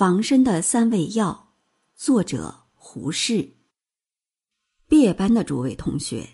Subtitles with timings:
[0.00, 1.52] 防身的三味药，
[1.94, 3.56] 作者胡适。
[4.88, 6.26] 毕业班的诸位同学，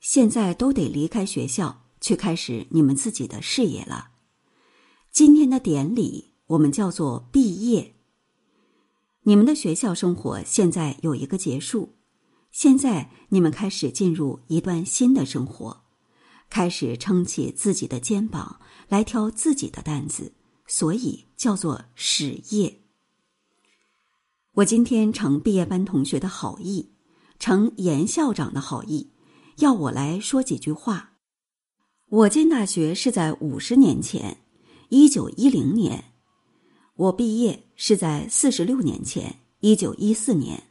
[0.00, 4.10] 现在都得离开学校，去开始你们自己的事业了。
[5.10, 7.94] 今天的典礼，我们叫做毕业。
[9.22, 11.96] 你们的学校生活现在有一个结束，
[12.50, 15.84] 现在你们开始进入一段新的生活，
[16.50, 20.34] 开始撑起自己的肩膀来挑自己的担子，
[20.66, 22.82] 所以叫做始业。
[24.56, 26.88] 我今天承毕业班同学的好意，
[27.38, 29.10] 承严校长的好意，
[29.58, 31.18] 要我来说几句话。
[32.08, 34.38] 我进大学是在五十年前，
[34.88, 35.98] 一九一零年；
[36.94, 40.62] 我毕业是在四十六年前，一九一四年，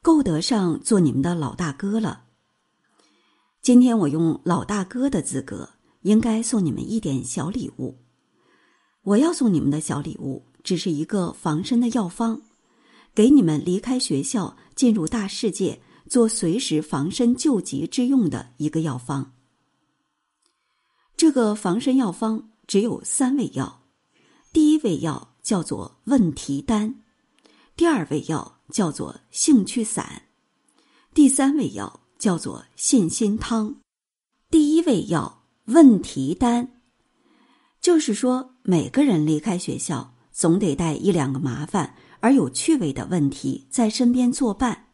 [0.00, 2.22] 够得上做你们的老大哥了。
[3.60, 5.68] 今天我用老大哥的资格，
[6.00, 7.98] 应该送你们一点小礼物。
[9.02, 12.40] 我要送你们的小礼物，只是一个防身的药方。
[13.16, 19.32] 给你们离开学校，进入大世界，做随时防身救急之用的一个药方。
[21.16, 23.84] 这个防身药方只有三味药，
[24.52, 26.96] 第一味药叫做问题丹，
[27.74, 30.24] 第二味药叫做兴趣散，
[31.14, 33.76] 第三味药叫做信心汤。
[34.50, 36.68] 第一味药问题丹，
[37.80, 41.94] 就是说每个人离开学校，总得带一两个麻烦。
[42.26, 44.88] 而有趣味的问题在身边作伴，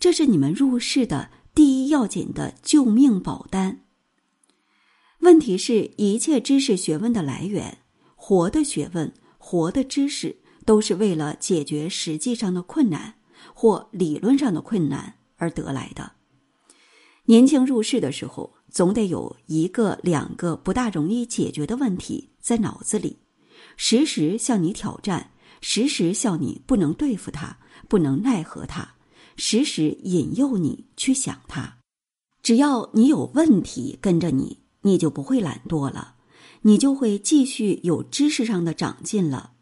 [0.00, 3.82] 这是你们入世的第一要紧的救命保单。
[5.20, 7.78] 问题是一切知识学问的来源，
[8.16, 13.14] 活的学问、活的知识，都是为了解决实际上的困难
[13.54, 16.14] 或理论上的困难而得来的。
[17.26, 23.18] 年轻入世的时候，总得有一个、两个不大容易解决的问题在脑子里，
[23.76, 25.30] 时时向你挑战。
[25.60, 27.58] 时时笑你不能对付他，
[27.88, 28.94] 不能奈何他，
[29.36, 31.78] 时时引诱你去想他。
[32.42, 36.14] 只要你有问题跟着你，你就不会懒惰了，
[36.62, 39.52] 你就会继续有知识上的长进了。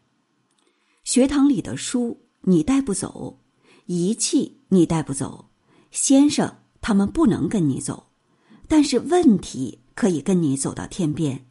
[1.03, 3.41] 学堂里的书你带不走，
[3.87, 5.49] 仪器你带不走，
[5.91, 8.11] 先生他们不能跟你走，
[8.67, 11.45] 但是问题可以跟你走到天边。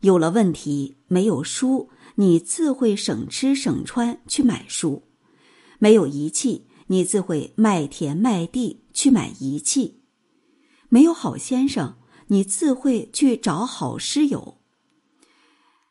[0.00, 1.88] 有了问题，没有书。
[2.16, 5.04] 你自会省吃省穿去买书，
[5.78, 10.02] 没有仪器，你自会卖田卖地去买仪器；
[10.88, 11.96] 没有好先生，
[12.26, 14.58] 你自会去找好师友；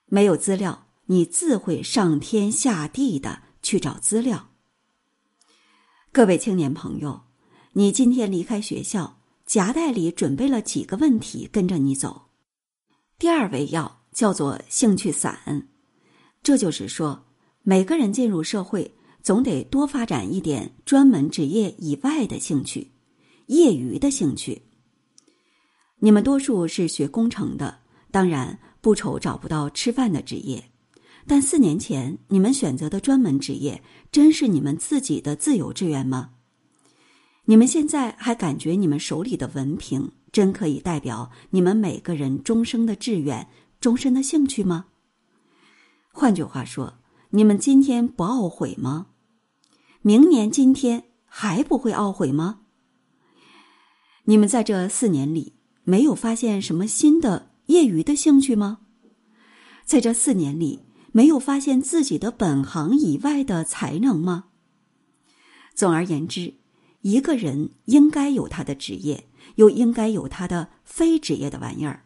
[0.05, 4.49] 没有资料，你自会上天下地的去找资料。
[6.11, 7.23] 各位青年朋友，
[7.73, 12.29] 你今天离开学校，夹带里准备了几个问题跟着你走？
[13.17, 15.69] 第二味药叫做兴趣散。
[16.43, 17.25] 这就是说，
[17.61, 18.91] 每个人进入社会，
[19.21, 22.91] 总得多发展一点专门职业以外的兴趣，
[23.45, 24.63] 业余的兴趣。
[25.99, 27.77] 你们多数是学工程的，
[28.09, 30.63] 当然不愁找不到吃饭的职业。
[31.27, 36.31] 但四年前你们选择的专门职业，真是你们自己的自由志愿吗？
[37.45, 43.47] 你们现在还感觉你们手里的文凭真可以代表你们每个人终生的志愿、
[43.79, 44.87] 终身的兴趣吗？
[46.11, 46.95] 换句话说，
[47.31, 49.07] 你们今天不懊悔吗？
[50.01, 52.61] 明年今天还不会懊悔吗？
[54.25, 58.79] 你们在这四年里没有发现什么新的业余的兴趣吗？
[59.85, 64.45] 在这四年里没有发现自己的本行以外的才能吗？
[65.73, 66.55] 总而言之，
[67.01, 72.05] 一个人应该有他的职业，又应该有他的非职业的玩意儿。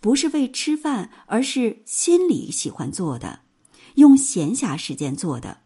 [0.00, 3.40] 不是为吃饭，而是心里喜欢做的，
[3.94, 5.62] 用闲暇时间做的，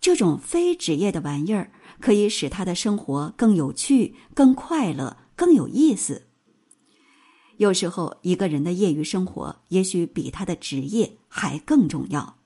[0.00, 6.26] 这种非职业的玩意儿，可以使他的生活更有趣、更快乐、更有意思。
[7.58, 12.38] 有时候，一个人的业余生活也许比他的职业还更重要。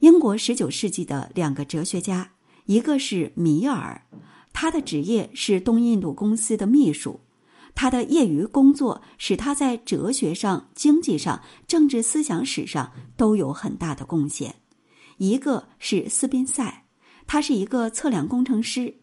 [0.00, 2.32] 英国十九世纪的两个哲学家，
[2.66, 4.06] 一个是米尔，
[4.52, 7.20] 他的职业是东印度公司的秘书。
[7.74, 14.54] 他的业余工作使他在哲学上、经济上、政治思想史上都有很大的贡献。
[15.18, 16.84] 一个是斯宾塞，
[17.26, 18.94] 他是一个测量工程师，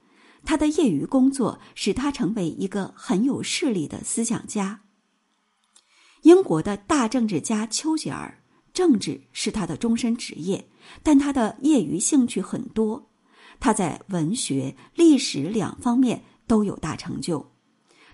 [0.46, 4.82] 他的业余工作使他成为一个很有势力的思想家。
[6.24, 10.70] 英国的大政治家丘吉尔，政治是他的终身职业，
[11.02, 13.10] 但他的业余兴趣很多，
[13.60, 17.52] 他在文学、历史两方面都有大成就。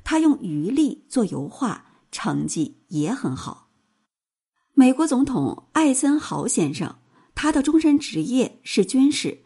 [0.09, 1.83] 他用余力做油画，
[2.13, 3.67] 成绩也很好。
[4.73, 6.95] 美国总统艾森豪先生，
[7.35, 9.39] 他的终身职业是军事，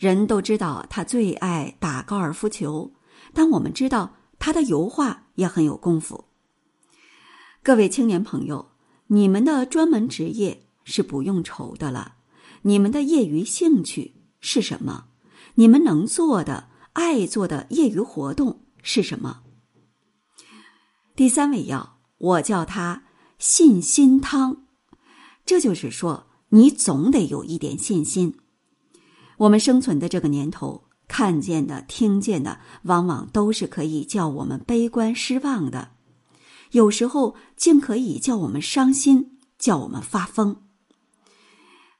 [0.00, 2.92] 人都知道他最爱打高尔夫球，
[3.32, 6.24] 但我们知道他的油画也很有功夫。
[7.62, 8.72] 各位青年朋友，
[9.06, 12.16] 你们的专门职业是不用愁的了，
[12.62, 15.04] 你们的业余兴趣是什么？
[15.54, 19.42] 你们能做的、爱做的业余活动是什么？
[21.20, 23.02] 第三味药，我叫它
[23.38, 24.62] 信心汤，
[25.44, 26.28] 这就是说。
[26.48, 28.38] 你总得有一点信心。
[29.36, 35.90] 我们生存的这个年头，看见的、听见的，往往都是可以叫我们悲观失望的，
[36.70, 40.62] 有时候竟可以叫我们伤心，叫我们发疯。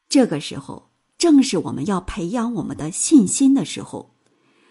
[0.08, 4.14] 这个时候，正是我们要培养我们的信心的时候。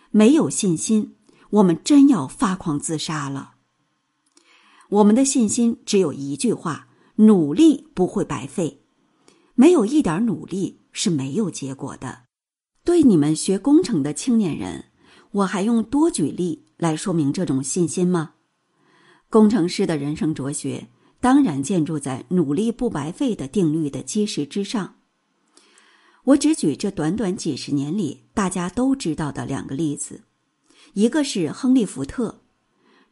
[0.09, 1.15] 没有信心，
[1.51, 3.58] 我们真要发狂自杀了。
[4.89, 6.87] 我们的信心只有一句话：
[7.17, 8.81] 努力不会白费。
[9.53, 12.23] 没有一点努力是没有结果的。
[12.83, 14.85] 对你们学工程的青年人，
[15.31, 18.33] 我还用多举例来说明这种信心吗？
[19.29, 20.87] 工程师的人生哲学
[21.19, 24.95] 当然建筑在“努力不白费”的定律的基石之上。
[26.23, 30.23] 我只举这短短几十年里大家都知道的两个例子，
[30.93, 32.41] 一个是亨利·福特，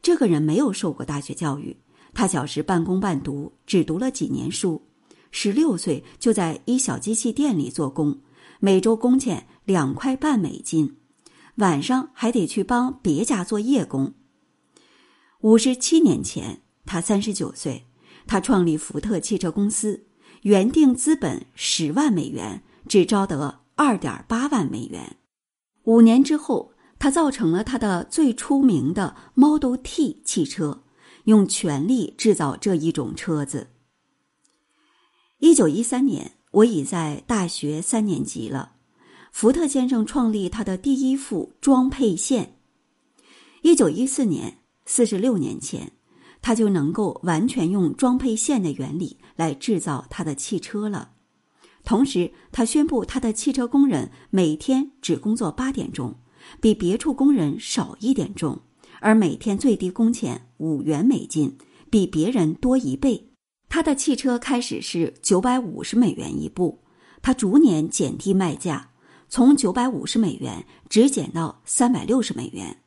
[0.01, 1.77] 这个人没有受过大学教育，
[2.13, 4.81] 他小时半工半读，只读了几年书。
[5.31, 8.21] 十六岁就在一小机器店里做工，
[8.59, 10.97] 每周工钱两块半美金，
[11.55, 14.13] 晚上还得去帮别家做夜工。
[15.41, 17.85] 五十七年前，他三十九岁，
[18.25, 20.07] 他创立福特汽车公司，
[20.43, 25.17] 原定资本十万美元，只招得二点八万美元。
[25.83, 30.83] 五年之后，他造成了他的最出名的 Model T 汽车，
[31.25, 33.67] 用全力制造这一种车子。
[35.39, 38.73] 一九一三年，我已在大学三年级了。
[39.31, 42.57] 福特先生创立他的第一副装配线。
[43.61, 45.91] 一九一四年，四十六年前，
[46.41, 51.11] 他就能够完全用装配线的原理来制造他的汽车了。
[51.83, 56.15] 同时，他宣布他的汽车工人每天只工作八点钟，
[56.59, 58.59] 比别处工人少一点钟，
[58.99, 61.57] 而每天最低工钱五元美金，
[61.89, 63.29] 比别人多一倍。
[63.69, 66.83] 他的汽车开始是九百五十美元一部，
[67.21, 68.91] 他逐年减低卖价，
[69.27, 72.77] 从九百五十美元只减到三百六十美元。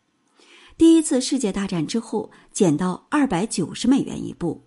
[0.78, 4.64] 第一次世界大战之后，减到二百九十美元一部。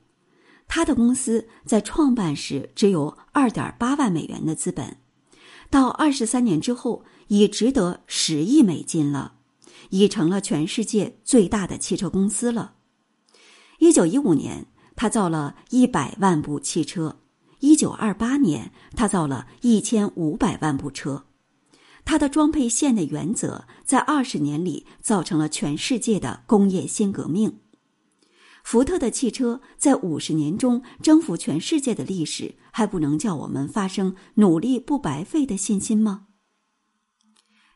[0.68, 4.98] 他的公司在创办时只有二点八万美元的资本，
[5.74, 9.34] 到二十三年之后，已值得十亿美金了，
[9.90, 12.76] 已成了全世界最大的汽车公司了。
[13.80, 14.68] 一九一五年。
[14.96, 17.18] 他造了一百万部汽车，
[17.62, 21.26] 一九二八年他造了一千五百万部车。
[22.06, 27.58] 他的装配线的原则在二十年里造成了全世界的工业新革命。
[28.64, 36.28] 福特的汽车在五十年中征服全世界的历史，还不能叫我们发生努力不白费的信心吗？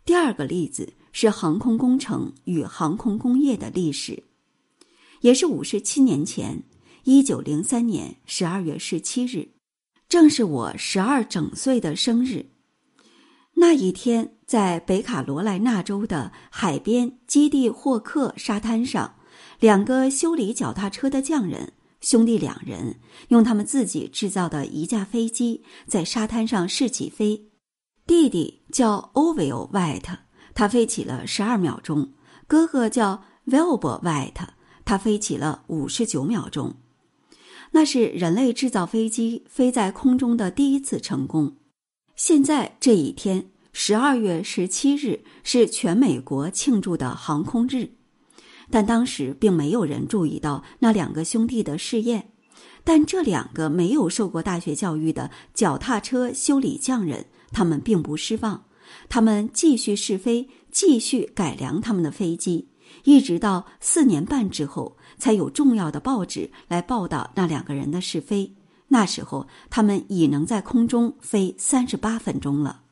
[0.05, 4.23] 第二个例子是航空工程与航空工业的历史，
[5.21, 6.63] 也是五十七年前。
[7.03, 9.49] 一九零三年十二月十七日，
[10.09, 12.51] 正是我十二整岁的生日。
[13.53, 19.15] 那一天，在北卡罗来纳州的海边基地霍克沙滩上，
[19.59, 22.99] 两个修理脚踏车的匠人兄弟两人，
[23.29, 27.49] 用他们自己制造的一架飞机在沙滩上试起飞。
[28.05, 30.19] 弟弟叫 Ovil White，
[30.53, 32.13] 他飞起了十二秒钟；
[32.45, 34.47] 哥哥叫 Wilbur White，
[34.85, 36.75] 他飞起了五十九秒钟。
[37.71, 41.57] 那是人类制造飞机飞在空中的第一次成功。
[42.15, 47.96] 现在这一天，十二月十七日是全美国庆祝的航空日，
[48.69, 52.31] 但当时并没有人注意到那两个兄弟的试验。
[52.83, 58.63] 但这两个没有受过大学教育的脚踏车修理匠人，他们并不失望，
[59.09, 62.69] 他们继续试飞，继续改良他们的飞机。
[63.03, 68.55] 一直到四年半之后，才有重要的报纸来报道那两个人的试飞。
[68.87, 72.83] 那时候，他们已能在空中飞三十八分钟了。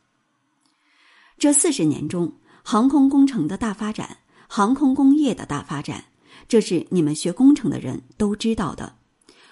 [1.37, 6.05] 这四十年中，航空工程的大发展，航空工业的大发展，
[6.47, 8.97] 这是你们学工程的人都知道的。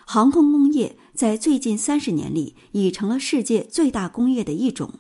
[0.06, 5.00] 航空工业在最近三十年里已成了世界最大工业的一种。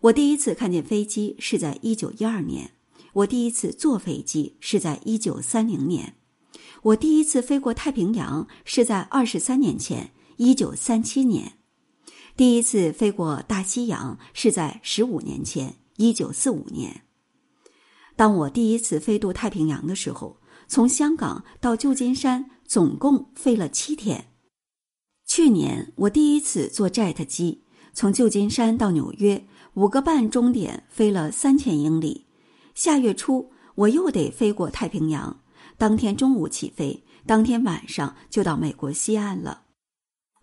[0.00, 2.72] 我第一次看见飞机是在一九一二年。
[3.12, 6.16] 我第一次坐飞机是在一九三零年，
[6.82, 11.58] 我第一次飞过太平洋是在二十三年前，一九三七年。
[12.36, 17.02] 第一次飞过大西洋是在十五年前，一九四五年。
[18.14, 20.36] 当我第一次飞渡太平洋的时候，
[20.68, 24.28] 从香港到旧金山总共飞了七天。
[25.26, 27.64] 去年我第一次坐 jet 机，
[27.94, 32.26] 从旧金山到纽约，五个半钟点飞了三千英里。
[32.74, 35.40] 下月初我又得飞过太平洋，
[35.78, 39.62] 当天中午起飞，当天晚上就到美国西岸了。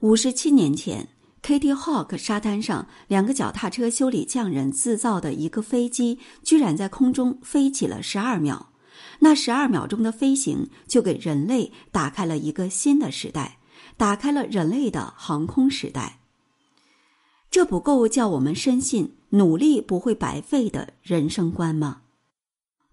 [0.02, 1.08] 五十七年前
[1.42, 8.68] ，Kitty Hawk 沙滩上，两个脚踏车修理匠人制造的一个飞机，居然在空中飞起了十二秒。
[9.20, 13.60] 那十二秒钟的飞行，就给人类打开了一个新的时代，
[13.98, 16.20] 打开了人类的航空时代。
[17.50, 22.02] 这不够叫我们深信努力不会白费的人生观吗？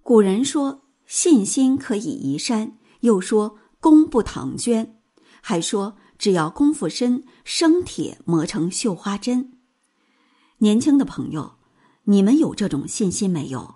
[0.03, 4.97] 古人说信心可以移山，又说功不唐捐，
[5.41, 5.97] 还说。
[6.18, 9.52] 只要功夫深，生铁磨成绣花针。
[10.58, 11.56] 年轻的朋友，
[12.04, 13.75] 你们有这种信心没有？